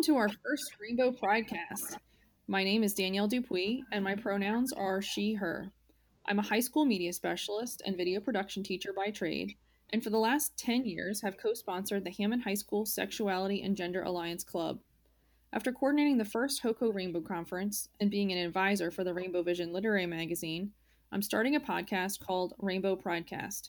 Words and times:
Welcome 0.00 0.14
to 0.14 0.18
our 0.18 0.30
first 0.42 0.76
Rainbow 0.80 1.12
Pridecast. 1.12 1.98
My 2.48 2.64
name 2.64 2.82
is 2.82 2.94
Danielle 2.94 3.28
Dupuis, 3.28 3.82
and 3.92 4.02
my 4.02 4.14
pronouns 4.14 4.72
are 4.72 5.02
she, 5.02 5.34
her. 5.34 5.72
I'm 6.24 6.38
a 6.38 6.42
high 6.42 6.60
school 6.60 6.86
media 6.86 7.12
specialist 7.12 7.82
and 7.84 7.98
video 7.98 8.18
production 8.18 8.62
teacher 8.62 8.94
by 8.96 9.10
trade, 9.10 9.56
and 9.90 10.02
for 10.02 10.08
the 10.08 10.16
last 10.16 10.56
10 10.56 10.86
years 10.86 11.20
have 11.20 11.36
co 11.36 11.52
sponsored 11.52 12.04
the 12.04 12.14
Hammond 12.18 12.44
High 12.44 12.54
School 12.54 12.86
Sexuality 12.86 13.60
and 13.60 13.76
Gender 13.76 14.00
Alliance 14.02 14.42
Club. 14.42 14.78
After 15.52 15.70
coordinating 15.70 16.16
the 16.16 16.24
first 16.24 16.62
HOCO 16.62 16.90
Rainbow 16.92 17.20
Conference 17.20 17.90
and 18.00 18.10
being 18.10 18.32
an 18.32 18.38
advisor 18.38 18.90
for 18.90 19.04
the 19.04 19.12
Rainbow 19.12 19.42
Vision 19.42 19.70
Literary 19.70 20.06
Magazine, 20.06 20.70
I'm 21.12 21.20
starting 21.20 21.56
a 21.56 21.60
podcast 21.60 22.20
called 22.20 22.54
Rainbow 22.58 22.96
Pridecast. 22.96 23.68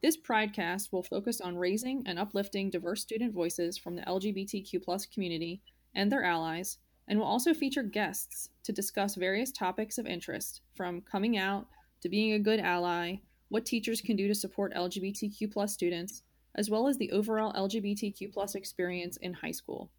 This 0.00 0.16
Pridecast 0.16 0.92
will 0.92 1.02
focus 1.02 1.40
on 1.40 1.58
raising 1.58 2.04
and 2.06 2.20
uplifting 2.20 2.70
diverse 2.70 3.02
student 3.02 3.34
voices 3.34 3.76
from 3.76 3.96
the 3.96 4.02
LGBTQ 4.02 5.12
community 5.12 5.60
and 5.92 6.12
their 6.12 6.22
allies, 6.22 6.78
and 7.08 7.18
will 7.18 7.26
also 7.26 7.52
feature 7.52 7.82
guests 7.82 8.48
to 8.62 8.72
discuss 8.72 9.16
various 9.16 9.50
topics 9.50 9.98
of 9.98 10.06
interest, 10.06 10.60
from 10.76 11.00
coming 11.00 11.36
out 11.36 11.66
to 12.00 12.08
being 12.08 12.32
a 12.32 12.38
good 12.38 12.60
ally, 12.60 13.16
what 13.48 13.66
teachers 13.66 14.00
can 14.00 14.14
do 14.14 14.28
to 14.28 14.36
support 14.36 14.72
LGBTQ 14.74 15.68
students, 15.68 16.22
as 16.54 16.70
well 16.70 16.86
as 16.86 16.96
the 16.98 17.10
overall 17.10 17.52
LGBTQ 17.54 18.54
experience 18.54 19.16
in 19.16 19.34
high 19.34 19.50
school. 19.50 19.90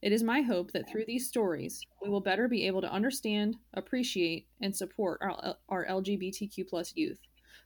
It 0.00 0.12
is 0.12 0.22
my 0.22 0.42
hope 0.42 0.70
that 0.72 0.88
through 0.88 1.06
these 1.06 1.26
stories, 1.26 1.84
we 2.00 2.08
will 2.08 2.20
better 2.20 2.46
be 2.46 2.68
able 2.68 2.82
to 2.82 2.92
understand, 2.92 3.56
appreciate, 3.74 4.46
and 4.60 4.74
support 4.76 5.18
our, 5.22 5.56
our 5.68 5.86
LGBTQ 5.86 6.92
youth. 6.94 7.18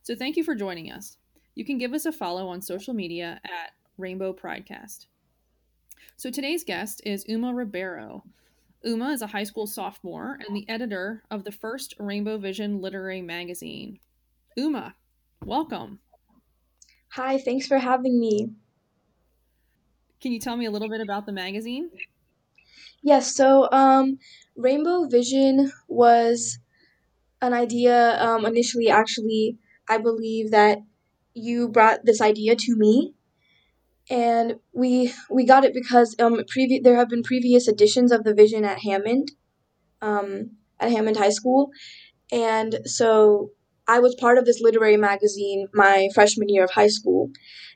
So 0.02 0.16
thank 0.16 0.36
you 0.36 0.44
for 0.44 0.54
joining 0.54 0.90
us. 0.90 1.18
You 1.54 1.64
can 1.64 1.78
give 1.78 1.92
us 1.92 2.04
a 2.04 2.12
follow 2.12 2.48
on 2.48 2.60
social 2.60 2.94
media 2.94 3.40
at 3.44 3.72
Rainbow 3.96 4.32
Pridecast. 4.32 5.06
So 6.16 6.30
today's 6.30 6.64
guest 6.64 7.00
is 7.04 7.24
Uma 7.28 7.54
Ribeiro. 7.54 8.24
Uma 8.82 9.10
is 9.10 9.22
a 9.22 9.28
high 9.28 9.44
school 9.44 9.66
sophomore 9.66 10.38
and 10.46 10.56
the 10.56 10.68
editor 10.68 11.22
of 11.30 11.44
the 11.44 11.52
first 11.52 11.94
Rainbow 11.98 12.38
Vision 12.38 12.80
literary 12.80 13.22
magazine. 13.22 14.00
Uma, 14.56 14.96
welcome. 15.44 16.00
Hi, 17.10 17.38
thanks 17.38 17.68
for 17.68 17.78
having 17.78 18.18
me. 18.18 18.50
Can 20.20 20.32
you 20.32 20.40
tell 20.40 20.56
me 20.56 20.66
a 20.66 20.70
little 20.70 20.88
bit 20.88 21.00
about 21.00 21.24
the 21.24 21.32
magazine? 21.32 21.90
Yes, 23.02 23.34
so 23.36 23.70
um, 23.70 24.18
Rainbow 24.56 25.04
Vision 25.04 25.70
was 25.86 26.58
an 27.40 27.52
idea 27.52 28.20
um, 28.20 28.44
initially, 28.44 28.88
actually, 28.88 29.58
I 29.88 29.98
believe 29.98 30.50
that 30.50 30.78
you 31.34 31.68
brought 31.68 32.04
this 32.04 32.20
idea 32.20 32.56
to 32.56 32.76
me. 32.76 33.14
And 34.10 34.56
we 34.72 35.12
we 35.30 35.44
got 35.46 35.64
it 35.64 35.72
because 35.72 36.14
um 36.18 36.42
previous 36.48 36.82
there 36.84 36.96
have 36.96 37.08
been 37.08 37.22
previous 37.22 37.68
editions 37.68 38.12
of 38.12 38.22
the 38.24 38.34
vision 38.34 38.64
at 38.64 38.80
Hammond 38.80 39.32
um 40.02 40.52
at 40.80 40.90
Hammond 40.90 41.16
High 41.16 41.30
School. 41.30 41.70
And 42.32 42.80
so 42.86 43.50
I 43.88 44.00
was 44.00 44.14
part 44.16 44.38
of 44.38 44.44
this 44.44 44.60
literary 44.60 44.96
magazine 44.96 45.68
my 45.74 46.08
freshman 46.14 46.48
year 46.50 46.64
of 46.64 46.72
high 46.72 46.88
school 46.88 47.30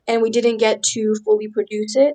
and 0.06 0.22
we 0.22 0.30
didn't 0.30 0.58
get 0.58 0.82
to 0.94 1.14
fully 1.24 1.48
produce 1.48 1.96
it. 1.96 2.14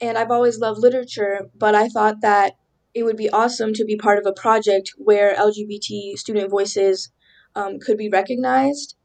And 0.00 0.18
I've 0.18 0.30
always 0.30 0.58
loved 0.60 0.80
literature 0.80 1.50
but 1.56 1.74
I 1.74 1.88
thought 1.88 2.20
that 2.22 2.54
it 2.94 3.04
would 3.04 3.16
be 3.16 3.30
awesome 3.30 3.72
to 3.74 3.84
be 3.84 3.96
part 3.96 4.18
of 4.18 4.26
a 4.26 4.32
project 4.32 4.92
where 4.98 5.34
LGBT 5.36 6.16
student 6.18 6.50
voices 6.50 7.10
um, 7.54 7.78
could 7.80 7.98
be 7.98 8.08
recognized 8.08 8.96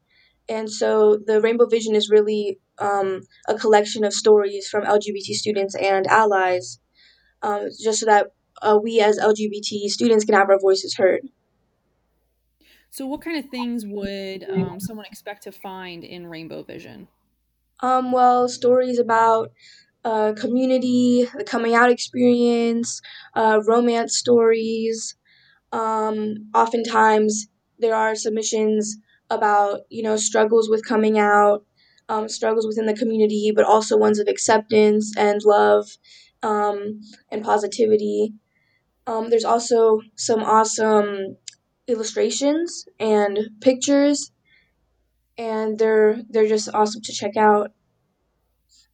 and 0.49 0.69
so 0.69 1.17
the 1.25 1.41
Rainbow 1.41 1.67
Vision 1.67 1.95
is 1.95 2.09
really 2.09 2.59
um, 2.79 3.21
a 3.47 3.55
collection 3.55 4.03
of 4.03 4.13
stories 4.13 4.67
from 4.67 4.83
LGBT 4.83 5.33
students 5.33 5.75
and 5.75 6.05
allies, 6.07 6.79
um, 7.41 7.69
just 7.81 7.99
so 7.99 8.05
that 8.07 8.27
uh, 8.61 8.77
we 8.81 8.99
as 8.99 9.19
LGBT 9.19 9.87
students 9.87 10.25
can 10.25 10.35
have 10.35 10.49
our 10.49 10.59
voices 10.59 10.95
heard. 10.95 11.21
So, 12.89 13.07
what 13.07 13.21
kind 13.21 13.43
of 13.43 13.49
things 13.49 13.85
would 13.87 14.45
um, 14.49 14.79
someone 14.79 15.05
expect 15.05 15.43
to 15.43 15.51
find 15.51 16.03
in 16.03 16.27
Rainbow 16.27 16.63
Vision? 16.63 17.07
Um, 17.81 18.11
well, 18.11 18.47
stories 18.47 18.99
about 18.99 19.51
uh, 20.05 20.33
community, 20.33 21.27
the 21.35 21.43
coming 21.43 21.73
out 21.73 21.89
experience, 21.89 23.01
uh, 23.35 23.61
romance 23.65 24.17
stories. 24.17 25.15
Um, 25.71 26.49
oftentimes, 26.53 27.47
there 27.79 27.95
are 27.95 28.15
submissions 28.15 28.97
about 29.35 29.81
you 29.89 30.03
know 30.03 30.17
struggles 30.17 30.69
with 30.69 30.85
coming 30.87 31.17
out, 31.19 31.65
um, 32.09 32.29
struggles 32.29 32.67
within 32.67 32.85
the 32.85 32.95
community, 32.95 33.51
but 33.55 33.65
also 33.65 33.97
ones 33.97 34.19
of 34.19 34.27
acceptance 34.27 35.13
and 35.17 35.41
love 35.45 35.87
um, 36.43 37.01
and 37.31 37.43
positivity. 37.43 38.33
Um, 39.07 39.29
there's 39.29 39.45
also 39.45 40.01
some 40.15 40.41
awesome 40.43 41.37
illustrations 41.87 42.85
and 42.99 43.39
pictures, 43.61 44.31
and 45.37 45.77
they're 45.79 46.21
they're 46.29 46.47
just 46.47 46.69
awesome 46.73 47.01
to 47.01 47.13
check 47.13 47.35
out. 47.37 47.71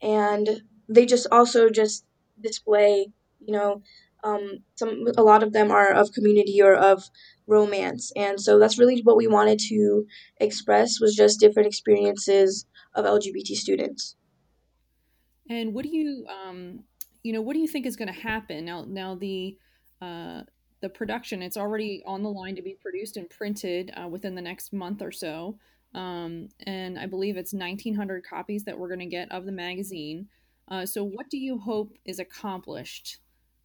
And 0.01 0.61
they 0.87 1.05
just 1.05 1.27
also 1.31 1.69
just 1.69 2.05
display, 2.39 3.07
you 3.39 3.53
know, 3.53 3.81
um, 4.23 4.59
some 4.75 5.05
a 5.17 5.23
lot 5.23 5.43
of 5.43 5.53
them 5.53 5.71
are 5.71 5.91
of 5.91 6.11
community 6.11 6.61
or 6.61 6.75
of 6.75 7.09
romance. 7.47 8.11
And 8.15 8.39
so 8.39 8.59
that's 8.59 8.77
really 8.77 9.01
what 9.01 9.17
we 9.17 9.27
wanted 9.27 9.59
to 9.69 10.05
express 10.39 10.99
was 10.99 11.15
just 11.15 11.39
different 11.39 11.67
experiences 11.67 12.65
of 12.93 13.05
lgbt 13.05 13.47
students. 13.55 14.15
And 15.49 15.73
what 15.73 15.83
do 15.83 15.95
you 15.95 16.25
um, 16.27 16.83
you 17.23 17.33
know 17.33 17.41
what 17.41 17.53
do 17.53 17.59
you 17.59 17.67
think 17.67 17.85
is 17.85 17.95
going 17.95 18.13
to 18.13 18.19
happen? 18.19 18.65
Now 18.65 18.85
now 18.87 19.15
the 19.15 19.57
uh, 20.01 20.41
the 20.81 20.89
production 20.89 21.41
it's 21.41 21.57
already 21.57 22.03
on 22.05 22.23
the 22.23 22.29
line 22.29 22.55
to 22.55 22.61
be 22.61 22.77
produced 22.81 23.17
and 23.17 23.29
printed 23.29 23.91
uh, 23.95 24.07
within 24.07 24.35
the 24.35 24.41
next 24.41 24.73
month 24.73 25.01
or 25.01 25.11
so. 25.11 25.57
Um, 25.95 26.49
and 26.67 26.99
i 26.99 27.07
believe 27.07 27.35
it's 27.35 27.51
1900 27.51 28.23
copies 28.23 28.63
that 28.65 28.77
we're 28.77 28.89
going 28.89 28.99
to 28.99 29.07
get 29.07 29.31
of 29.31 29.45
the 29.45 29.51
magazine. 29.51 30.27
Uh, 30.67 30.85
so 30.85 31.03
what 31.03 31.31
do 31.31 31.37
you 31.37 31.57
hope 31.57 31.93
is 32.05 32.19
accomplished 32.19 33.17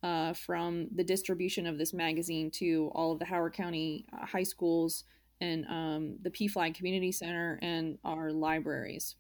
uh, 0.04 0.34
from 0.34 0.88
the 0.94 1.02
distribution 1.02 1.66
of 1.66 1.78
this 1.78 1.94
magazine 1.94 2.50
to 2.50 2.90
all 2.94 3.12
of 3.12 3.18
the 3.18 3.24
Howard 3.24 3.54
County 3.54 4.04
uh, 4.12 4.26
high 4.26 4.42
schools 4.42 5.04
and 5.40 5.64
um, 5.64 6.18
the 6.20 6.30
PFLAG 6.30 6.74
Community 6.74 7.10
Center 7.10 7.58
and 7.62 7.96
our 8.04 8.30
libraries? 8.30 9.16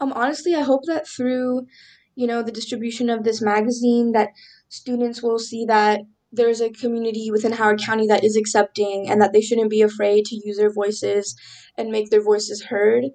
Um, 0.00 0.12
honestly, 0.12 0.54
I 0.54 0.60
hope 0.60 0.82
that 0.86 1.08
through, 1.08 1.66
you 2.14 2.28
know, 2.28 2.44
the 2.44 2.52
distribution 2.52 3.10
of 3.10 3.24
this 3.24 3.42
magazine, 3.42 4.12
that 4.12 4.30
students 4.68 5.20
will 5.20 5.40
see 5.40 5.64
that 5.66 6.02
there's 6.30 6.60
a 6.60 6.70
community 6.70 7.30
within 7.32 7.52
Howard 7.52 7.80
County 7.80 8.06
that 8.06 8.22
is 8.22 8.36
accepting 8.36 9.10
and 9.10 9.20
that 9.20 9.32
they 9.32 9.40
shouldn't 9.40 9.68
be 9.68 9.82
afraid 9.82 10.24
to 10.26 10.40
use 10.44 10.58
their 10.58 10.72
voices 10.72 11.36
and 11.76 11.90
make 11.90 12.10
their 12.10 12.22
voices 12.22 12.62
heard. 12.62 13.06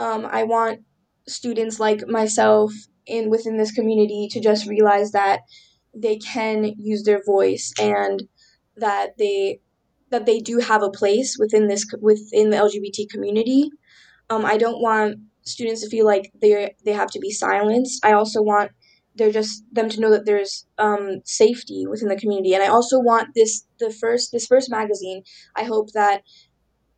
Um, 0.00 0.26
I 0.26 0.42
want 0.42 0.80
students 1.28 1.78
like 1.78 2.08
myself 2.08 2.72
in 3.06 3.30
within 3.30 3.56
this 3.56 3.72
community 3.72 4.28
to 4.32 4.40
just 4.40 4.66
realize 4.66 5.12
that 5.12 5.40
they 6.00 6.18
can 6.18 6.72
use 6.78 7.04
their 7.04 7.22
voice 7.24 7.72
and 7.80 8.24
that 8.76 9.18
they 9.18 9.60
that 10.10 10.24
they 10.26 10.38
do 10.38 10.58
have 10.58 10.82
a 10.82 10.90
place 10.90 11.36
within 11.38 11.68
this 11.68 11.84
within 12.00 12.50
the 12.50 12.56
LGBT 12.56 13.10
community. 13.10 13.70
Um, 14.30 14.44
I 14.44 14.56
don't 14.56 14.80
want 14.80 15.16
students 15.42 15.82
to 15.82 15.88
feel 15.88 16.06
like 16.06 16.30
they 16.40 16.74
they 16.84 16.92
have 16.92 17.10
to 17.10 17.18
be 17.18 17.30
silenced. 17.30 18.04
I 18.04 18.12
also 18.12 18.42
want 18.42 18.70
they're 19.14 19.32
just 19.32 19.64
them 19.72 19.88
to 19.88 20.00
know 20.00 20.10
that 20.10 20.26
there's 20.26 20.66
um, 20.78 21.20
safety 21.24 21.86
within 21.86 22.08
the 22.08 22.16
community, 22.16 22.54
and 22.54 22.62
I 22.62 22.68
also 22.68 23.00
want 23.00 23.34
this 23.34 23.66
the 23.78 23.90
first 23.90 24.32
this 24.32 24.46
first 24.46 24.70
magazine. 24.70 25.22
I 25.56 25.64
hope 25.64 25.92
that 25.92 26.22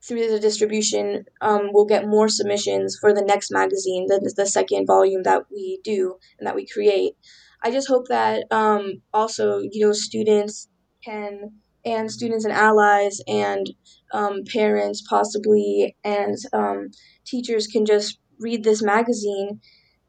through 0.03 0.29
the 0.29 0.41
distribution, 0.41 1.25
um, 1.41 1.71
we'll 1.73 1.85
get 1.85 2.09
more 2.09 2.29
submissions 2.29 2.97
for 2.99 3.13
the 3.13 3.23
next 3.23 3.51
magazine, 3.51 4.07
the, 4.09 4.33
the 4.35 4.47
second 4.47 4.87
volume 4.87 5.23
that 5.25 5.43
we 5.53 5.79
do 5.85 6.17
and 6.39 6.47
that 6.47 6.55
we 6.55 6.67
create. 6.67 7.15
I 7.63 7.71
just 7.71 7.89
hope 7.89 8.09
that 8.09 8.45
um, 8.51 9.03
also 9.13 9.61
you 9.61 9.87
know 9.87 9.93
students 9.93 10.69
can 11.05 11.53
and 11.85 12.11
students 12.11 12.45
and 12.45 12.53
allies 12.53 13.21
and 13.27 13.67
um, 14.13 14.41
parents 14.53 15.03
possibly 15.09 15.97
and 16.05 16.37
um, 16.53 16.89
teachers 17.25 17.67
can 17.67 17.87
just 17.87 18.19
read 18.39 18.65
this 18.65 18.83
magazine 18.83 19.61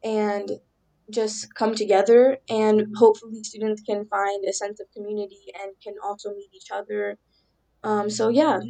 and 0.04 0.50
just 1.10 1.54
come 1.54 1.74
together 1.74 2.38
and 2.48 2.86
hopefully 2.96 3.42
students 3.42 3.82
can 3.82 4.06
find 4.06 4.44
a 4.48 4.52
sense 4.52 4.80
of 4.80 4.86
community 4.94 5.52
and 5.62 5.72
can 5.82 5.94
also 6.02 6.30
meet 6.30 6.48
each 6.54 6.70
other. 6.72 7.18
Um, 7.82 8.08
so 8.08 8.28
yeah. 8.28 8.60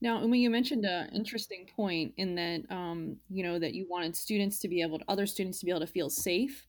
Now, 0.00 0.20
Uma, 0.20 0.36
you 0.36 0.50
mentioned 0.50 0.84
an 0.84 1.08
interesting 1.14 1.66
point 1.74 2.12
in 2.18 2.34
that, 2.34 2.70
um, 2.70 3.16
you 3.30 3.42
know, 3.42 3.58
that 3.58 3.72
you 3.72 3.86
wanted 3.88 4.14
students 4.14 4.58
to 4.60 4.68
be 4.68 4.82
able 4.82 4.98
to, 4.98 5.04
other 5.08 5.24
students 5.24 5.60
to 5.60 5.64
be 5.64 5.70
able 5.70 5.80
to 5.80 5.86
feel 5.86 6.10
safe 6.10 6.66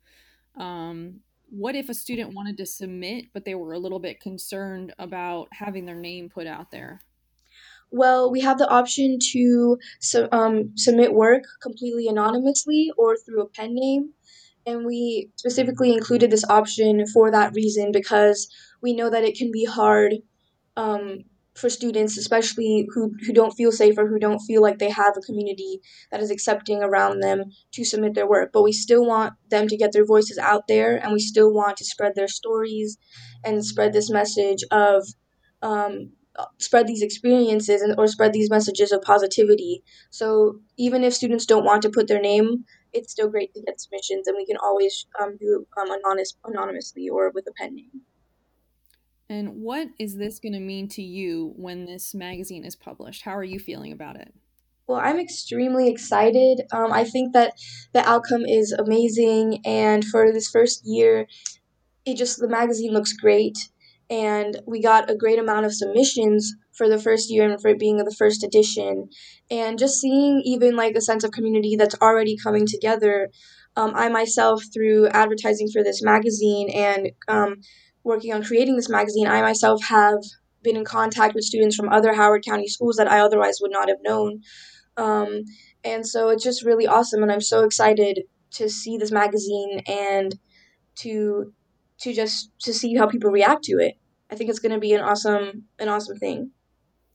um, 0.58 1.22
what 1.50 1.76
if 1.76 1.90
a 1.90 1.94
student 1.94 2.34
wanted 2.34 2.58
to 2.58 2.66
submit, 2.66 3.26
but 3.34 3.46
they 3.46 3.56
were 3.56 3.74
a 3.74 3.80
little 3.80 4.00
bit 4.00 4.20
concerned 4.20 4.94
about 5.00 5.48
having 5.52 5.86
their 5.86 6.00
name 6.00 6.30
put 6.30 6.48
out 6.48 6.72
there? 6.72 7.02
Well, 7.92 8.32
we 8.32 8.42
have 8.42 8.58
the 8.58 8.68
option 8.68 9.20
to 9.32 9.78
um, 10.32 10.72
submit 10.76 11.14
work 11.14 11.44
completely 11.62 12.08
anonymously 12.08 12.92
or 12.98 13.16
through 13.16 13.44
a 13.44 13.50
pen 13.50 13.76
name. 13.76 14.12
And 14.66 14.86
we 14.86 15.30
specifically 15.36 15.94
included 15.94 16.32
this 16.32 16.44
option 16.50 17.06
for 17.08 17.30
that 17.32 17.54
reason 17.54 17.92
because 17.92 18.50
we 18.82 18.94
know 18.94 19.10
that 19.10 19.24
it 19.24 19.38
can 19.38 19.52
be 19.52 19.66
hard 19.66 20.16
um, 20.76 21.20
for 21.56 21.70
students, 21.70 22.18
especially 22.18 22.88
who, 22.94 23.14
who 23.26 23.34
don't 23.34 23.54
feel 23.54 23.72
safe 23.72 23.98
or 23.98 24.08
who 24.08 24.20
don't 24.20 24.40
feel 24.40 24.62
like 24.62 24.78
they 24.78 24.90
have 24.90 25.16
a 25.18 25.22
community 25.22 25.80
that 26.12 26.22
is 26.22 26.30
accepting 26.30 26.84
around 26.84 27.22
them 27.22 27.46
to 27.72 27.86
submit 27.86 28.14
their 28.14 28.28
work. 28.28 28.52
But 28.54 28.64
we 28.64 28.74
still 28.74 29.06
want 29.06 29.34
them 29.50 29.68
to 29.70 29.78
get 29.78 29.94
their 29.94 30.06
voices 30.06 30.38
out 30.38 30.68
there 30.68 30.98
and 30.98 31.14
we 31.14 31.20
still 31.20 31.54
want 31.54 31.78
to 31.78 31.86
spread 31.86 32.14
their 32.16 32.28
stories 32.28 32.98
and 33.44 33.66
spread 33.66 33.94
this 33.94 34.12
message 34.12 34.64
of 34.70 35.06
um, 35.62 36.12
spread 36.60 36.88
these 36.88 37.02
experiences 37.02 37.82
and 37.82 37.96
or 37.98 38.08
spread 38.08 38.34
these 38.34 38.50
messages 38.50 38.92
of 38.92 39.02
positivity. 39.02 39.84
So 40.10 40.60
even 40.78 41.04
if 41.04 41.14
students 41.14 41.46
don't 41.46 41.66
want 41.66 41.82
to 41.84 41.90
put 41.90 42.08
their 42.08 42.22
name, 42.22 42.66
it's 42.94 43.12
still 43.12 43.30
great 43.30 43.54
to 43.54 43.62
get 43.62 43.80
submissions, 43.80 44.28
and 44.28 44.36
we 44.38 44.46
can 44.46 44.58
always 44.58 45.06
um, 45.22 45.38
do 45.38 45.66
um, 45.78 45.92
anonymous 45.92 46.36
anonymously 46.44 47.10
or 47.10 47.32
with 47.32 47.48
a 47.48 47.54
pen 47.54 47.76
name. 47.76 48.02
And 49.30 49.62
what 49.62 49.88
is 49.98 50.18
this 50.18 50.40
going 50.40 50.54
to 50.54 50.60
mean 50.60 50.88
to 50.90 51.02
you 51.02 51.54
when 51.56 51.86
this 51.86 52.14
magazine 52.14 52.64
is 52.64 52.76
published? 52.76 53.24
How 53.24 53.36
are 53.36 53.44
you 53.44 53.60
feeling 53.60 53.92
about 53.92 54.18
it? 54.18 54.34
Well, 54.88 55.00
I'm 55.00 55.20
extremely 55.20 55.90
excited. 55.90 56.62
Um, 56.72 56.94
I 56.94 57.06
think 57.06 57.34
that 57.34 57.54
the 57.94 58.08
outcome 58.08 58.46
is 58.46 58.72
amazing, 58.72 59.62
and 59.66 60.06
for 60.06 60.32
this 60.32 60.48
first 60.50 60.86
year, 60.86 61.26
it 62.06 62.18
just 62.18 62.40
the 62.40 62.48
magazine 62.48 62.94
looks 62.94 63.14
great 63.14 63.58
and 64.10 64.62
we 64.68 64.82
got 64.82 65.10
a 65.10 65.16
great 65.16 65.40
amount 65.40 65.66
of 65.66 65.74
submissions 65.74 66.54
for 66.74 66.88
the 66.88 67.00
first 67.00 67.32
year 67.32 67.50
and 67.50 67.60
for 67.60 67.70
it 67.70 67.80
being 67.80 67.98
the 67.98 68.16
first 68.18 68.44
edition 68.44 69.10
and 69.50 69.80
just 69.80 70.00
seeing 70.00 70.42
even 70.46 70.76
like 70.76 70.96
a 70.96 71.02
sense 71.02 71.24
of 71.24 71.32
community 71.32 71.76
that's 71.76 71.96
already 72.02 72.38
coming 72.38 72.68
together 72.68 73.30
um, 73.76 73.94
i 73.96 74.08
myself 74.08 74.64
through 74.74 75.08
advertising 75.08 75.68
for 75.74 75.84
this 75.84 76.04
magazine 76.04 76.70
and 76.70 77.12
um, 77.28 77.56
working 78.06 78.34
on 78.34 78.44
creating 78.44 78.76
this 78.76 78.90
magazine 78.90 79.28
i 79.28 79.42
myself 79.42 79.84
have 79.84 80.20
been 80.64 80.78
in 80.78 80.86
contact 80.86 81.36
with 81.36 81.44
students 81.44 81.76
from 81.76 81.90
other 81.90 82.14
howard 82.14 82.44
county 82.44 82.68
schools 82.68 82.96
that 82.96 83.12
i 83.12 83.20
otherwise 83.20 83.60
would 83.62 83.72
not 83.72 83.90
have 83.90 84.00
known 84.04 84.42
um, 84.98 85.42
and 85.84 86.08
so 86.08 86.30
it's 86.30 86.44
just 86.44 86.64
really 86.64 86.88
awesome 86.88 87.22
and 87.22 87.32
i'm 87.32 87.42
so 87.42 87.64
excited 87.66 88.22
to 88.52 88.70
see 88.70 88.98
this 88.98 89.12
magazine 89.12 89.82
and 89.88 90.36
to 90.96 91.54
to 92.00 92.14
just 92.14 92.52
to 92.62 92.74
see 92.74 92.96
how 92.96 93.08
people 93.08 93.30
react 93.30 93.64
to 93.66 93.74
it. 93.80 93.98
I 94.32 94.36
think 94.36 94.50
it's 94.50 94.60
going 94.60 94.74
to 94.74 94.80
be 94.80 94.94
an 94.94 95.02
awesome 95.02 95.66
an 95.80 95.90
awesome 95.90 96.18
thing. 96.18 96.52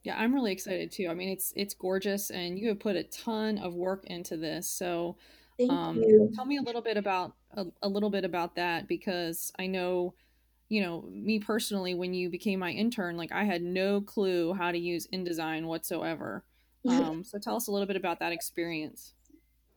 Yeah, 0.02 0.16
I'm 0.16 0.32
really 0.32 0.52
excited 0.52 0.92
too. 0.92 1.08
I 1.10 1.14
mean, 1.14 1.28
it's 1.28 1.52
it's 1.56 1.74
gorgeous, 1.74 2.30
and 2.30 2.58
you 2.58 2.68
have 2.68 2.80
put 2.80 2.96
a 2.96 3.04
ton 3.04 3.58
of 3.58 3.74
work 3.74 4.04
into 4.06 4.36
this. 4.36 4.70
So, 4.70 5.16
Thank 5.58 5.72
um, 5.72 5.96
you. 5.96 6.30
tell 6.34 6.46
me 6.46 6.56
a 6.56 6.62
little 6.62 6.80
bit 6.80 6.96
about 6.96 7.34
a, 7.52 7.66
a 7.82 7.88
little 7.88 8.10
bit 8.10 8.24
about 8.24 8.56
that 8.56 8.88
because 8.88 9.52
I 9.58 9.66
know, 9.66 10.14
you 10.70 10.80
know, 10.80 11.04
me 11.10 11.40
personally, 11.40 11.94
when 11.94 12.14
you 12.14 12.30
became 12.30 12.60
my 12.60 12.70
intern, 12.70 13.16
like 13.16 13.32
I 13.32 13.42
had 13.44 13.60
no 13.60 14.00
clue 14.00 14.54
how 14.54 14.70
to 14.70 14.78
use 14.78 15.08
InDesign 15.12 15.64
whatsoever. 15.64 16.44
Um, 16.88 17.24
so 17.24 17.38
tell 17.38 17.56
us 17.56 17.66
a 17.66 17.72
little 17.72 17.88
bit 17.88 17.96
about 17.96 18.20
that 18.20 18.32
experience. 18.32 19.12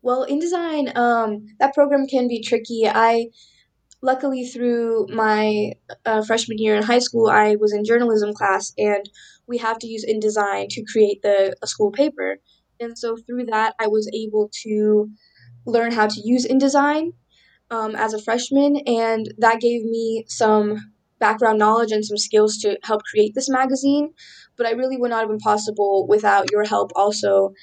well, 0.02 0.26
InDesign, 0.26 0.96
um, 0.96 1.48
that 1.60 1.74
program 1.74 2.08
can 2.08 2.30
be 2.30 2.42
tricky. 2.42 2.88
I 2.88 3.28
luckily 4.02 4.46
through 4.46 5.08
my 5.10 5.74
uh, 6.06 6.24
freshman 6.24 6.60
year 6.60 6.76
in 6.76 6.84
high 6.84 7.00
school, 7.00 7.28
I 7.28 7.56
was 7.56 7.74
in 7.74 7.84
journalism 7.84 8.34
class, 8.34 8.72
and 8.78 9.10
we 9.48 9.58
have 9.58 9.80
to 9.80 9.88
use 9.88 10.06
InDesign 10.06 10.70
to 10.70 10.86
create 10.86 11.22
the 11.24 11.56
a 11.62 11.68
school 11.68 11.92
paper. 11.92 12.38
And 12.80 12.98
so 12.98 13.18
through 13.18 13.46
that, 13.46 13.76
I 13.80 13.88
was 13.88 14.10
able 14.14 14.50
to 14.64 15.10
learn 15.66 15.92
how 15.92 16.08
to 16.08 16.22
use 16.24 16.46
InDesign 16.46 17.14
um, 17.74 17.96
as 17.96 18.14
a 18.14 18.22
freshman, 18.22 18.78
and 18.86 19.34
that 19.40 19.60
gave 19.60 19.84
me 19.84 20.26
some 20.28 20.78
background 21.20 21.58
knowledge 21.58 21.92
and 21.92 22.06
some 22.06 22.18
skills 22.18 22.58
to 22.58 22.78
help 22.84 23.02
create 23.12 23.34
this 23.34 23.50
magazine. 23.50 24.14
But 24.58 24.68
I 24.68 24.72
really 24.72 24.98
would 24.98 25.10
not 25.10 25.22
have 25.22 25.30
been 25.30 25.40
possible 25.40 26.06
without 26.08 26.52
your 26.52 26.66
help 26.66 26.92
also. 26.96 27.54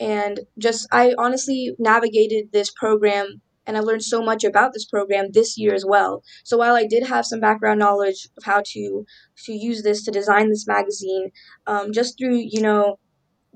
And 0.00 0.40
just, 0.58 0.88
I 0.90 1.14
honestly 1.18 1.74
navigated 1.78 2.52
this 2.52 2.70
program 2.70 3.42
and 3.66 3.76
I 3.76 3.80
learned 3.80 4.02
so 4.02 4.22
much 4.22 4.42
about 4.42 4.72
this 4.72 4.86
program 4.86 5.26
this 5.30 5.56
year 5.56 5.74
as 5.74 5.84
well. 5.86 6.22
So 6.44 6.56
while 6.56 6.74
I 6.74 6.86
did 6.86 7.06
have 7.06 7.24
some 7.26 7.40
background 7.40 7.78
knowledge 7.78 8.28
of 8.36 8.42
how 8.44 8.62
to 8.72 9.04
to 9.44 9.52
use 9.52 9.82
this 9.82 10.02
to 10.04 10.10
design 10.10 10.48
this 10.48 10.66
magazine, 10.66 11.30
um, 11.66 11.92
just 11.92 12.18
through 12.18 12.38
you 12.54 12.62
know 12.62 12.98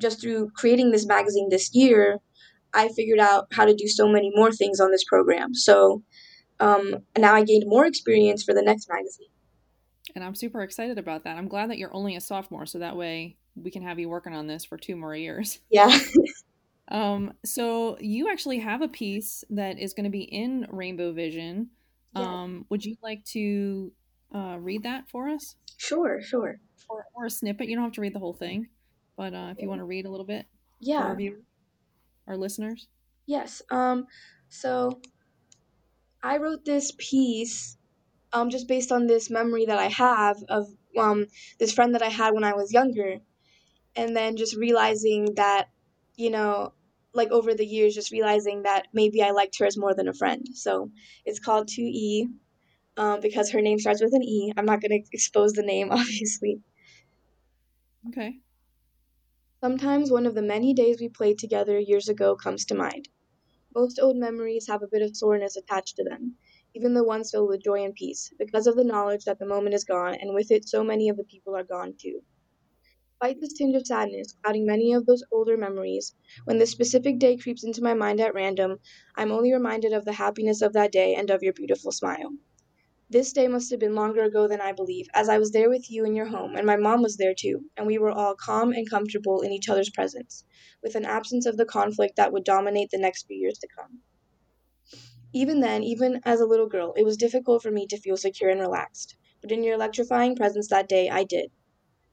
just 0.01 0.21
through 0.21 0.51
creating 0.57 0.91
this 0.91 1.07
magazine 1.07 1.49
this 1.51 1.71
year, 1.75 2.19
I 2.75 2.89
figured 2.89 3.19
out 3.21 3.47
how 3.53 3.65
to 3.65 3.75
do 3.75 3.87
so 3.89 4.09
many 4.09 4.31
more 4.35 4.51
things 4.53 4.81
on 4.81 4.91
this 4.91 5.05
program. 5.05 5.55
So 5.55 6.03
um, 6.61 6.97
now 7.17 7.35
I 7.35 7.45
gained 7.45 7.65
more 7.67 7.87
experience 7.87 8.43
for 8.43 8.53
the 8.55 8.63
next 8.63 8.89
magazine. 8.89 9.29
And 10.15 10.23
I'm 10.23 10.35
super 10.35 10.63
excited 10.63 10.99
about 10.99 11.25
that. 11.25 11.37
I'm 11.37 11.49
glad 11.49 11.71
that 11.71 11.79
you're 11.79 11.95
only 11.95 12.15
a 12.17 12.21
sophomore, 12.21 12.67
so 12.67 12.79
that 12.79 12.97
way 12.97 13.37
we 13.57 13.71
can 13.71 13.83
have 13.83 13.99
you 13.99 14.09
working 14.09 14.35
on 14.35 14.47
this 14.47 14.65
for 14.65 14.77
two 14.77 14.97
more 14.97 15.15
years. 15.15 15.61
Yeah. 15.71 15.99
Um, 16.89 17.33
so 17.45 17.97
you 17.99 18.31
actually 18.31 18.59
have 18.59 18.83
a 18.83 18.89
piece 18.89 19.43
that 19.51 19.79
is 19.79 19.95
going 19.95 20.05
to 20.05 20.11
be 20.11 20.23
in 20.23 20.67
Rainbow 20.71 21.13
Vision. 21.13 21.71
Um, 22.15 22.67
would 22.69 22.85
you 22.85 22.97
like 23.03 23.25
to 23.27 23.91
uh, 24.35 24.57
read 24.61 24.83
that 24.85 25.09
for 25.09 25.29
us, 25.29 25.57
Sure. 25.79 26.21
Sure. 26.23 26.61
or 26.89 27.07
or 27.15 27.25
a 27.25 27.31
snippet? 27.31 27.69
You 27.69 27.75
don't 27.77 27.85
have 27.85 27.95
to 27.95 28.01
read 28.03 28.15
the 28.15 28.19
whole 28.21 28.35
thing, 28.35 28.69
but 29.17 29.35
uh, 29.35 29.49
if 29.57 29.63
you 29.63 29.69
want 29.69 29.81
to 29.81 29.85
read 29.85 30.05
a 30.07 30.11
little 30.11 30.27
bit 30.27 30.47
Yeah. 30.81 31.15
Our 32.27 32.37
listeners. 32.37 32.89
Yes. 33.27 33.63
Um. 33.71 34.07
So 34.49 35.01
I 36.23 36.39
wrote 36.39 36.65
this 36.65 36.93
piece 36.97 37.77
um 38.33 38.51
just 38.51 38.69
based 38.69 38.93
on 38.93 39.07
this 39.07 39.31
memory 39.31 39.67
that 39.67 39.79
I 39.79 39.89
have 39.89 40.43
of 40.49 40.67
um 40.99 41.27
this 41.59 41.73
friend 41.73 41.95
that 41.95 42.03
I 42.03 42.09
had 42.09 42.35
when 42.35 42.45
I 42.45 42.55
was 42.55 42.73
younger, 42.73 43.19
and 43.97 44.17
then 44.17 44.37
just 44.37 44.57
realizing 44.57 45.35
that, 45.37 45.69
you 46.17 46.31
know, 46.31 46.73
like 47.13 47.31
over 47.31 47.55
the 47.55 47.67
years, 47.67 47.95
just 47.95 48.13
realizing 48.13 48.63
that 48.63 48.89
maybe 48.93 49.23
I 49.23 49.31
liked 49.31 49.59
her 49.59 49.67
as 49.67 49.77
more 49.77 49.95
than 49.95 50.09
a 50.09 50.15
friend. 50.15 50.47
So 50.55 50.91
it's 51.25 51.39
called 51.41 51.69
2E 51.69 52.29
um, 52.97 53.21
because 53.21 53.51
her 53.51 53.61
name 53.63 53.79
starts 53.79 54.03
with 54.03 54.15
an 54.15 54.23
E. 54.23 54.53
I'm 54.57 54.67
not 54.67 54.81
going 54.81 54.91
to 54.91 55.09
expose 55.13 55.53
the 55.53 55.63
name, 55.63 55.89
obviously. 55.93 56.61
Okay. 58.09 58.41
Sometimes 59.65 60.11
one 60.11 60.27
of 60.27 60.35
the 60.35 60.43
many 60.43 60.75
days 60.75 61.01
we 61.01 61.09
played 61.09 61.39
together 61.39 61.79
years 61.79 62.11
ago 62.11 62.37
comes 62.37 62.67
to 62.67 62.75
mind. 62.75 63.09
Most 63.75 63.99
old 63.99 64.19
memories 64.19 64.67
have 64.69 64.83
a 64.83 64.87
bit 64.87 65.01
of 65.01 65.17
soreness 65.17 65.57
attached 65.57 65.97
to 65.97 66.05
them, 66.05 66.37
even 66.75 66.93
the 66.93 67.03
ones 67.03 67.31
filled 67.31 67.49
with 67.49 67.63
joy 67.65 67.83
and 67.83 67.95
peace, 67.95 68.31
because 68.39 68.67
of 68.67 68.77
the 68.77 68.85
knowledge 68.85 69.25
that 69.25 69.39
the 69.39 69.47
moment 69.47 69.75
is 69.75 69.85
gone, 69.85 70.17
and 70.17 70.35
with 70.35 70.51
it 70.51 70.69
so 70.69 70.85
many 70.85 71.09
of 71.09 71.17
the 71.17 71.25
people 71.25 71.57
are 71.57 71.65
gone 71.65 71.95
too. 71.99 72.21
Despite 73.13 73.41
this 73.41 73.55
tinge 73.55 73.75
of 73.75 73.87
sadness 73.87 74.35
clouding 74.43 74.67
many 74.67 74.93
of 74.93 75.07
those 75.07 75.25
older 75.33 75.57
memories, 75.57 76.15
when 76.45 76.59
this 76.59 76.71
specific 76.71 77.19
day 77.19 77.39
creeps 77.39 77.65
into 77.65 77.83
my 77.83 77.95
mind 77.95 78.21
at 78.21 78.35
random, 78.35 78.81
I'm 79.17 79.33
only 79.33 79.51
reminded 79.51 79.95
of 79.95 80.05
the 80.05 80.13
happiness 80.13 80.61
of 80.61 80.75
that 80.75 80.93
day 80.93 81.15
and 81.15 81.31
of 81.31 81.43
your 81.43 81.55
beautiful 81.55 81.91
smile. 81.91 82.35
This 83.11 83.35
day 83.35 83.49
must 83.49 83.71
have 83.71 83.79
been 83.81 83.95
longer 83.95 84.23
ago 84.25 84.49
than 84.49 84.63
I 84.63 84.73
believe, 84.73 85.07
as 85.13 85.29
I 85.29 85.37
was 85.37 85.51
there 85.51 85.69
with 85.69 85.91
you 85.91 86.07
in 86.07 86.17
your 86.17 86.27
home, 86.27 86.57
and 86.57 86.67
my 86.67 86.77
mom 86.77 87.03
was 87.03 87.19
there 87.19 87.35
too, 87.35 87.69
and 87.77 87.87
we 87.87 87.99
were 87.99 88.11
all 88.11 88.35
calm 88.35 88.73
and 88.73 88.89
comfortable 88.89 89.43
in 89.43 89.53
each 89.53 89.69
other's 89.69 89.91
presence, 89.91 90.43
with 90.83 90.95
an 90.95 91.05
absence 91.05 91.45
of 91.45 91.59
the 91.59 91.67
conflict 91.67 92.17
that 92.17 92.33
would 92.33 92.45
dominate 92.45 92.91
the 92.91 92.99
next 92.99 93.27
few 93.27 93.37
years 93.37 93.59
to 93.59 93.69
come. 93.69 94.01
Even 95.35 95.61
then, 95.61 95.83
even 95.83 96.23
as 96.25 96.41
a 96.41 96.47
little 96.47 96.67
girl, 96.67 96.95
it 96.97 97.05
was 97.05 97.19
difficult 97.19 97.63
for 97.63 97.71
me 97.71 97.87
to 97.89 98.01
feel 98.01 98.17
secure 98.17 98.49
and 98.49 98.61
relaxed, 98.61 99.17
but 99.43 99.53
in 99.53 99.63
your 99.63 99.75
electrifying 99.75 100.35
presence 100.35 100.69
that 100.69 100.89
day, 100.89 101.11
I 101.11 101.25
did. 101.25 101.51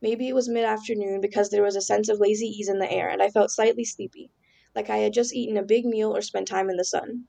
Maybe 0.01 0.27
it 0.27 0.35
was 0.35 0.49
mid 0.49 0.65
afternoon 0.65 1.21
because 1.21 1.49
there 1.49 1.63
was 1.63 1.77
a 1.77 1.81
sense 1.81 2.09
of 2.09 2.19
lazy 2.19 2.47
ease 2.47 2.67
in 2.67 2.79
the 2.79 2.91
air, 2.91 3.07
and 3.07 3.23
I 3.23 3.29
felt 3.29 3.49
slightly 3.49 3.85
sleepy, 3.85 4.29
like 4.75 4.89
I 4.89 4.97
had 4.97 5.13
just 5.13 5.33
eaten 5.33 5.55
a 5.55 5.63
big 5.63 5.85
meal 5.85 6.13
or 6.13 6.21
spent 6.21 6.49
time 6.49 6.69
in 6.69 6.75
the 6.75 6.83
sun. 6.83 7.27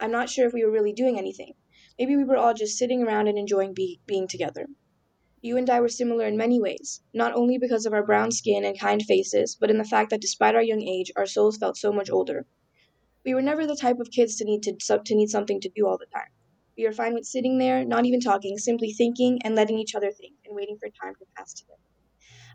I'm 0.00 0.10
not 0.10 0.28
sure 0.28 0.46
if 0.48 0.52
we 0.52 0.64
were 0.64 0.72
really 0.72 0.92
doing 0.92 1.16
anything. 1.16 1.54
Maybe 1.98 2.16
we 2.16 2.24
were 2.24 2.36
all 2.36 2.54
just 2.54 2.78
sitting 2.78 3.02
around 3.02 3.28
and 3.28 3.38
enjoying 3.38 3.74
be- 3.74 4.00
being 4.06 4.26
together. 4.26 4.66
You 5.40 5.56
and 5.56 5.68
I 5.68 5.80
were 5.80 5.88
similar 5.88 6.26
in 6.26 6.36
many 6.36 6.60
ways, 6.60 7.02
not 7.12 7.34
only 7.34 7.58
because 7.58 7.84
of 7.84 7.92
our 7.92 8.06
brown 8.06 8.30
skin 8.30 8.64
and 8.64 8.78
kind 8.78 9.02
faces, 9.02 9.56
but 9.58 9.70
in 9.70 9.78
the 9.78 9.84
fact 9.84 10.10
that 10.10 10.20
despite 10.20 10.54
our 10.54 10.62
young 10.62 10.82
age, 10.82 11.10
our 11.16 11.26
souls 11.26 11.56
felt 11.58 11.76
so 11.76 11.92
much 11.92 12.10
older. 12.10 12.46
We 13.24 13.34
were 13.34 13.42
never 13.42 13.66
the 13.66 13.76
type 13.76 14.00
of 14.00 14.10
kids 14.10 14.36
to 14.36 14.44
need 14.44 14.62
to, 14.62 14.76
to 15.04 15.14
need 15.14 15.30
something 15.30 15.60
to 15.60 15.68
do 15.68 15.86
all 15.86 15.98
the 15.98 16.06
time. 16.06 16.30
We 16.76 16.86
were 16.86 16.92
fine 16.92 17.14
with 17.14 17.26
sitting 17.26 17.58
there, 17.58 17.84
not 17.84 18.06
even 18.06 18.20
talking, 18.20 18.56
simply 18.56 18.92
thinking 18.92 19.40
and 19.44 19.54
letting 19.54 19.78
each 19.78 19.94
other 19.94 20.10
think, 20.10 20.34
and 20.44 20.54
waiting 20.56 20.78
for 20.78 20.88
time 20.88 21.14
to 21.16 21.26
pass 21.36 21.52
to 21.54 21.62
together. 21.62 21.78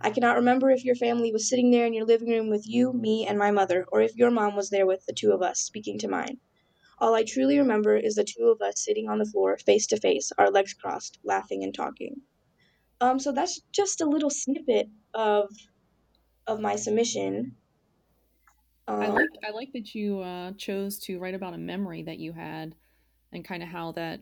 I 0.01 0.11
cannot 0.11 0.35
remember 0.35 0.69
if 0.69 0.85
your 0.85 0.95
family 0.95 1.31
was 1.31 1.49
sitting 1.49 1.71
there 1.71 1.85
in 1.85 1.93
your 1.93 2.05
living 2.05 2.29
room 2.29 2.49
with 2.49 2.67
you, 2.67 2.93
me, 2.93 3.25
and 3.27 3.37
my 3.37 3.51
mother, 3.51 3.85
or 3.91 4.01
if 4.01 4.15
your 4.15 4.31
mom 4.31 4.55
was 4.55 4.69
there 4.69 4.85
with 4.85 5.05
the 5.05 5.13
two 5.13 5.31
of 5.31 5.41
us, 5.41 5.59
speaking 5.59 5.97
to 5.99 6.07
mine. 6.07 6.39
All 6.99 7.13
I 7.15 7.23
truly 7.23 7.59
remember 7.59 7.95
is 7.97 8.15
the 8.15 8.23
two 8.23 8.45
of 8.47 8.61
us 8.61 8.83
sitting 8.83 9.09
on 9.09 9.19
the 9.19 9.25
floor, 9.25 9.57
face 9.57 9.87
to 9.87 9.97
face, 9.99 10.31
our 10.37 10.49
legs 10.51 10.73
crossed, 10.73 11.19
laughing 11.23 11.63
and 11.63 11.73
talking. 11.73 12.21
Um, 13.01 13.19
so 13.19 13.31
that's 13.31 13.61
just 13.71 14.01
a 14.01 14.05
little 14.05 14.29
snippet 14.29 14.89
of 15.13 15.49
of 16.47 16.59
my 16.59 16.75
submission. 16.75 17.55
I 18.99 19.07
Um, 19.07 19.13
like 19.13 19.29
I 19.47 19.51
like 19.51 19.73
that 19.73 19.93
you 19.93 20.21
uh, 20.21 20.53
chose 20.53 20.97
to 20.99 21.19
write 21.19 21.35
about 21.35 21.53
a 21.53 21.57
memory 21.57 22.03
that 22.03 22.19
you 22.19 22.33
had. 22.33 22.75
and 23.31 23.45
kind 23.45 23.63
of 23.63 23.69
how 23.69 23.91
that 23.93 24.21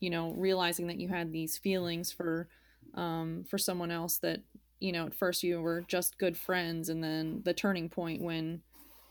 you 0.00 0.10
know 0.10 0.32
realizing 0.32 0.88
that 0.88 0.98
you 0.98 1.08
had 1.08 1.32
these 1.32 1.58
feelings 1.58 2.12
for 2.12 2.48
um, 2.94 3.44
for 3.48 3.58
someone 3.58 3.90
else 3.90 4.18
that 4.18 4.40
you 4.80 4.92
know 4.92 5.06
at 5.06 5.14
first 5.14 5.42
you 5.42 5.60
were 5.60 5.82
just 5.88 6.18
good 6.18 6.36
friends 6.36 6.88
and 6.88 7.02
then 7.02 7.42
the 7.44 7.54
turning 7.54 7.88
point 7.88 8.22
when 8.22 8.62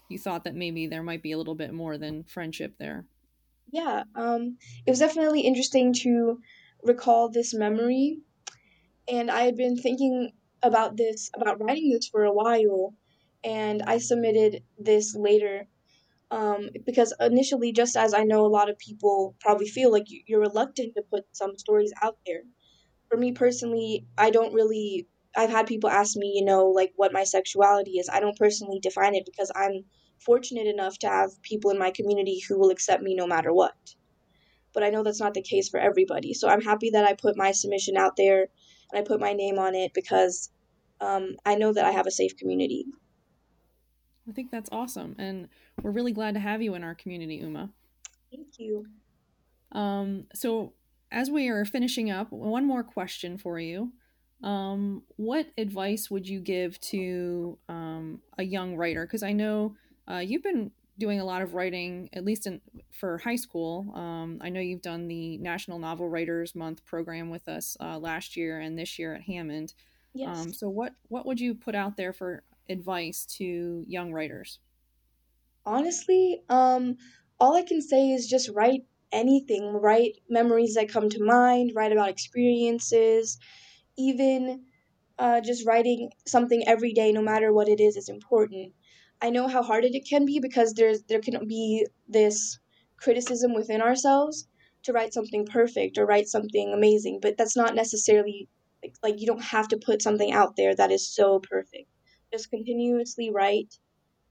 you 0.09 0.17
thought 0.17 0.43
that 0.43 0.55
maybe 0.55 0.87
there 0.87 1.03
might 1.03 1.23
be 1.23 1.31
a 1.31 1.37
little 1.37 1.55
bit 1.55 1.73
more 1.73 1.97
than 1.97 2.23
friendship 2.23 2.73
there 2.79 3.05
yeah 3.71 4.03
um, 4.15 4.57
it 4.85 4.89
was 4.89 4.99
definitely 4.99 5.41
interesting 5.41 5.93
to 5.93 6.39
recall 6.83 7.29
this 7.29 7.53
memory 7.53 8.19
and 9.07 9.31
i 9.31 9.41
had 9.41 9.55
been 9.55 9.77
thinking 9.77 10.31
about 10.63 10.97
this 10.97 11.29
about 11.35 11.61
writing 11.61 11.91
this 11.91 12.07
for 12.07 12.23
a 12.23 12.33
while 12.33 12.93
and 13.43 13.81
i 13.83 13.97
submitted 13.97 14.63
this 14.79 15.15
later 15.15 15.67
um, 16.29 16.69
because 16.85 17.13
initially 17.19 17.71
just 17.71 17.95
as 17.95 18.13
i 18.13 18.23
know 18.23 18.45
a 18.45 18.47
lot 18.47 18.69
of 18.69 18.77
people 18.77 19.35
probably 19.39 19.67
feel 19.67 19.91
like 19.91 20.05
you're 20.07 20.41
reluctant 20.41 20.93
to 20.95 21.01
put 21.01 21.25
some 21.31 21.57
stories 21.57 21.93
out 22.01 22.17
there 22.25 22.41
for 23.09 23.17
me 23.17 23.31
personally, 23.31 24.05
I 24.17 24.29
don't 24.29 24.53
really. 24.53 25.07
I've 25.37 25.51
had 25.51 25.67
people 25.67 25.89
ask 25.89 26.17
me, 26.17 26.33
you 26.35 26.43
know, 26.43 26.69
like 26.69 26.93
what 26.95 27.13
my 27.13 27.23
sexuality 27.23 27.99
is. 27.99 28.09
I 28.11 28.19
don't 28.19 28.37
personally 28.37 28.79
define 28.79 29.13
it 29.13 29.25
because 29.25 29.51
I'm 29.55 29.85
fortunate 30.19 30.65
enough 30.65 30.97
to 30.99 31.07
have 31.07 31.41
people 31.43 31.69
in 31.69 31.77
my 31.77 31.91
community 31.91 32.39
who 32.39 32.57
will 32.57 32.71
accept 32.71 33.03
me 33.03 33.15
no 33.15 33.27
matter 33.27 33.53
what. 33.53 33.75
But 34.73 34.83
I 34.83 34.89
know 34.89 35.03
that's 35.03 35.19
not 35.19 35.35
the 35.35 35.43
case 35.43 35.69
for 35.69 35.79
everybody. 35.79 36.33
So 36.33 36.49
I'm 36.49 36.61
happy 36.61 36.89
that 36.89 37.05
I 37.05 37.13
put 37.13 37.37
my 37.37 37.51
submission 37.51 37.97
out 37.97 38.15
there 38.17 38.47
and 38.91 38.99
I 38.99 39.03
put 39.03 39.19
my 39.19 39.33
name 39.33 39.59
on 39.59 39.75
it 39.75 39.93
because 39.93 40.49
um, 40.99 41.35
I 41.45 41.55
know 41.55 41.71
that 41.71 41.85
I 41.85 41.91
have 41.91 42.07
a 42.07 42.11
safe 42.11 42.35
community. 42.35 42.85
I 44.27 44.31
think 44.31 44.49
that's 44.49 44.69
awesome. 44.71 45.15
And 45.19 45.49
we're 45.83 45.91
really 45.91 46.13
glad 46.13 46.33
to 46.33 46.39
have 46.39 46.63
you 46.63 46.73
in 46.73 46.83
our 46.83 46.95
community, 46.95 47.35
Uma. 47.35 47.69
Thank 48.31 48.47
you. 48.57 48.87
Um, 49.71 50.25
so 50.33 50.73
as 51.11 51.29
we 51.29 51.47
are 51.47 51.63
finishing 51.63 52.09
up, 52.09 52.31
one 52.31 52.65
more 52.65 52.83
question 52.83 53.37
for 53.37 53.59
you. 53.59 53.93
Um, 54.43 55.03
what 55.15 55.47
advice 55.57 56.11
would 56.11 56.27
you 56.27 56.39
give 56.39 56.79
to 56.81 57.57
um, 57.67 58.21
a 58.37 58.43
young 58.43 58.75
writer? 58.75 59.05
Because 59.05 59.23
I 59.23 59.33
know 59.33 59.75
uh, 60.09 60.19
you've 60.19 60.43
been 60.43 60.71
doing 60.99 61.19
a 61.19 61.25
lot 61.25 61.41
of 61.41 61.53
writing, 61.53 62.09
at 62.13 62.25
least 62.25 62.47
in, 62.47 62.61
for 62.91 63.17
high 63.19 63.35
school. 63.35 63.91
Um, 63.93 64.39
I 64.41 64.49
know 64.49 64.59
you've 64.59 64.81
done 64.81 65.07
the 65.07 65.37
National 65.37 65.79
Novel 65.79 66.09
Writers 66.09 66.55
Month 66.55 66.85
program 66.85 67.29
with 67.29 67.47
us 67.47 67.77
uh, 67.79 67.97
last 67.99 68.35
year 68.35 68.59
and 68.59 68.77
this 68.77 68.97
year 68.97 69.15
at 69.15 69.21
Hammond. 69.21 69.73
Yes. 70.13 70.37
Um, 70.37 70.53
so, 70.53 70.69
what 70.69 70.93
what 71.09 71.25
would 71.25 71.39
you 71.39 71.53
put 71.53 71.75
out 71.75 71.97
there 71.97 72.13
for 72.13 72.43
advice 72.69 73.25
to 73.37 73.83
young 73.87 74.11
writers? 74.11 74.59
Honestly, 75.65 76.41
um, 76.49 76.97
all 77.39 77.55
I 77.55 77.61
can 77.61 77.81
say 77.81 78.11
is 78.11 78.27
just 78.27 78.49
write 78.49 78.85
anything, 79.11 79.73
write 79.73 80.13
memories 80.29 80.75
that 80.75 80.89
come 80.89 81.09
to 81.09 81.23
mind, 81.23 81.71
write 81.75 81.91
about 81.91 82.09
experiences, 82.09 83.37
even 83.97 84.65
uh, 85.19 85.41
just 85.41 85.65
writing 85.65 86.09
something 86.27 86.67
every 86.67 86.93
day, 86.93 87.11
no 87.11 87.21
matter 87.21 87.51
what 87.53 87.69
it 87.69 87.79
is, 87.79 87.97
is 87.97 88.09
important. 88.09 88.73
I 89.21 89.29
know 89.31 89.47
how 89.47 89.63
hard 89.63 89.85
it 89.85 90.07
can 90.07 90.25
be 90.25 90.39
because 90.39 90.73
there's 90.73 91.03
there 91.03 91.21
can 91.21 91.47
be 91.47 91.87
this 92.07 92.59
criticism 92.99 93.53
within 93.55 93.81
ourselves 93.81 94.47
to 94.83 94.93
write 94.93 95.13
something 95.13 95.45
perfect 95.45 95.97
or 95.97 96.05
write 96.05 96.27
something 96.27 96.73
amazing, 96.73 97.19
but 97.21 97.37
that's 97.37 97.57
not 97.57 97.75
necessarily 97.75 98.47
like, 98.83 98.93
like 99.03 99.19
you 99.19 99.25
don't 99.27 99.41
have 99.43 99.67
to 99.69 99.77
put 99.83 100.01
something 100.03 100.31
out 100.31 100.55
there 100.55 100.75
that 100.75 100.91
is 100.91 101.13
so 101.13 101.39
perfect. 101.39 101.89
Just 102.31 102.51
continuously 102.51 103.31
write 103.31 103.73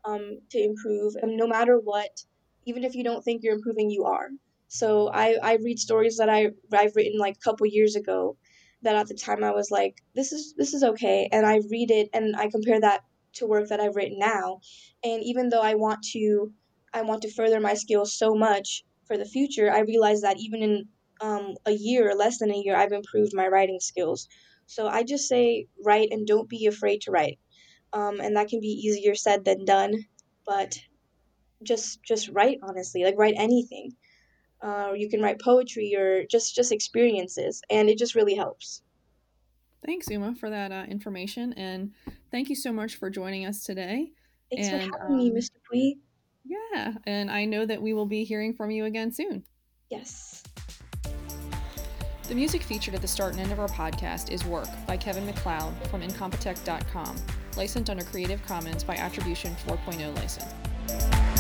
um, 0.05 0.39
to 0.51 0.59
improve, 0.63 1.15
and 1.21 1.37
no 1.37 1.47
matter 1.47 1.79
what, 1.79 2.11
even 2.65 2.85
if 2.85 2.95
you 2.95 3.05
don't 3.05 3.23
think 3.25 3.43
you're 3.43 3.55
improving, 3.55 3.91
you 3.91 4.05
are. 4.05 4.29
So 4.69 5.09
I, 5.09 5.37
I 5.43 5.57
read 5.57 5.79
stories 5.79 6.17
that 6.19 6.29
I 6.29 6.51
I've 6.73 6.97
written 6.97 7.19
like 7.19 7.37
a 7.37 7.45
couple 7.45 7.67
years 7.67 7.97
ago 7.97 8.37
that 8.83 8.97
at 8.97 9.09
the 9.09 9.15
time 9.15 9.43
I 9.43 9.53
was 9.53 9.71
like 9.71 9.97
this 10.15 10.33
is 10.33 10.55
this 10.57 10.75
is 10.75 10.83
okay 10.83 11.29
and 11.33 11.47
I 11.47 11.61
read 11.71 11.91
it 11.91 12.09
and 12.13 12.37
I 12.37 12.49
compare 12.49 12.81
that 12.81 13.03
to 13.35 13.47
work 13.47 13.69
that 13.69 13.81
I've 13.81 13.97
written 13.97 14.19
now. 14.19 14.61
And 15.05 15.23
even 15.23 15.49
though 15.49 15.61
I 15.61 15.75
want 15.75 16.03
to 16.13 16.53
I 16.93 17.03
want 17.03 17.23
to 17.23 17.33
further 17.33 17.61
my 17.61 17.75
skills 17.75 18.17
so 18.17 18.35
much 18.35 18.85
for 19.07 19.17
the 19.17 19.25
future 19.25 19.73
I 19.73 19.81
realize 19.81 20.23
that 20.23 20.39
even 20.39 20.63
in 20.63 20.89
um, 21.21 21.55
a 21.65 21.73
year 21.73 22.11
or 22.11 22.15
less 22.15 22.39
than 22.39 22.51
a 22.51 22.57
year 22.57 22.77
I've 22.77 22.93
improved 22.93 23.33
my 23.35 23.49
writing 23.49 23.79
skills. 23.81 24.29
So 24.67 24.89
I 24.89 25.03
just 25.03 25.29
say 25.29 25.67
write 25.85 26.09
and 26.11 26.27
don't 26.27 26.49
be 26.49 26.67
afraid 26.67 27.03
to 27.03 27.11
write. 27.11 27.39
Um, 27.93 28.21
and 28.21 28.37
that 28.37 28.49
can 28.49 28.61
be 28.61 28.69
easier 28.69 29.15
said 29.15 29.45
than 29.45 29.65
done 29.65 30.05
but 30.47 30.79
just 31.63 32.03
just 32.03 32.29
write 32.29 32.59
honestly 32.63 33.05
like 33.05 33.19
write 33.19 33.35
anything 33.37 33.93
uh, 34.63 34.89
or 34.89 34.97
you 34.97 35.09
can 35.09 35.21
write 35.21 35.41
poetry 35.41 35.95
or 35.97 36.25
just 36.25 36.55
just 36.55 36.73
experiences 36.73 37.63
and 37.71 37.89
it 37.89 37.99
just 37.99 38.15
really 38.15 38.35
helps 38.35 38.83
thanks 39.85 40.09
uma 40.11 40.35
for 40.35 40.51
that 40.51 40.73
uh, 40.73 40.85
information 40.89 41.53
and 41.55 41.93
thank 42.31 42.49
you 42.49 42.57
so 42.57 42.73
much 42.73 42.97
for 42.97 43.11
joining 43.11 43.47
us 43.47 43.63
today 43.63 44.11
thanks 44.51 44.69
and, 44.69 44.91
for 44.91 44.99
having 44.99 45.13
um, 45.13 45.19
me 45.19 45.31
mr 45.31 45.53
Pui. 45.71 45.99
yeah 46.45 46.93
and 47.05 47.31
i 47.31 47.45
know 47.45 47.67
that 47.67 47.81
we 47.81 47.93
will 47.93 48.07
be 48.07 48.25
hearing 48.25 48.55
from 48.55 48.71
you 48.71 48.85
again 48.85 49.13
soon 49.13 49.43
yes 49.91 50.43
the 52.29 52.35
music 52.35 52.63
featured 52.63 52.95
at 52.95 53.03
the 53.03 53.09
start 53.09 53.33
and 53.35 53.41
end 53.41 53.53
of 53.53 53.61
our 53.61 53.69
podcast 53.69 54.33
is 54.33 54.45
Work 54.45 54.67
by 54.85 54.97
Kevin 54.97 55.25
MacLeod 55.27 55.73
from 55.89 56.03
Incompetech.com, 56.03 57.17
licensed 57.57 57.89
under 57.89 58.03
Creative 58.03 58.45
Commons 58.45 58.83
by 58.83 58.97
Attribution 58.97 59.55
4.0 59.65 60.13
license. 60.17 61.36